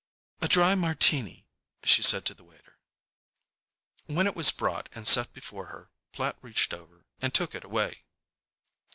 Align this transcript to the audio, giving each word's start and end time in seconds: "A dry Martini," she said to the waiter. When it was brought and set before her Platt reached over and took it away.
"A 0.41 0.47
dry 0.47 0.73
Martini," 0.73 1.45
she 1.83 2.01
said 2.01 2.25
to 2.25 2.33
the 2.33 2.43
waiter. 2.43 2.79
When 4.07 4.25
it 4.25 4.35
was 4.35 4.49
brought 4.49 4.89
and 4.95 5.05
set 5.07 5.31
before 5.31 5.67
her 5.67 5.91
Platt 6.11 6.39
reached 6.41 6.73
over 6.73 7.05
and 7.21 7.31
took 7.31 7.53
it 7.53 7.63
away. 7.63 8.01